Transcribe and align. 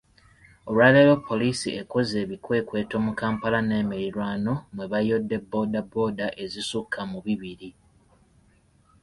Olwaleero 0.69 1.15
Poliisi 1.27 1.69
ekoze 1.81 2.15
ebikwekweto 2.25 2.95
mu 3.05 3.11
Kampala 3.19 3.59
n'emirirwano 3.63 4.53
mwe 4.73 4.85
bayodde 4.91 5.37
boda 5.49 5.79
boda 5.91 6.27
ezisukka 6.43 6.99
mu 7.11 7.19
bibiri. 7.25 7.69